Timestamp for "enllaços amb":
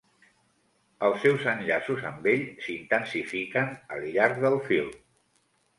1.51-2.25